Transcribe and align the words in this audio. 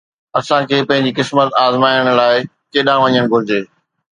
اسان 0.39 0.61
کي 0.69 0.79
پنهنجي 0.91 1.11
قسمت 1.17 1.49
آزمائڻ 1.65 2.03
لاءِ 2.21 2.37
ڪيڏانهن 2.73 3.13
وڃڻ 3.31 3.31
گهرجي؟ 3.35 3.61